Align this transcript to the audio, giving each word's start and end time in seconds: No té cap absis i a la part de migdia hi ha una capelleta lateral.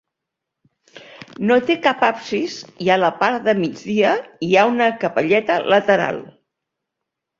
No 1.49 1.57
té 1.67 1.75
cap 1.83 2.01
absis 2.07 2.55
i 2.85 2.89
a 2.95 2.97
la 3.03 3.11
part 3.19 3.45
de 3.49 3.55
migdia 3.61 4.15
hi 4.49 4.53
ha 4.63 4.67
una 4.73 4.89
capelleta 5.05 5.59
lateral. 5.75 6.23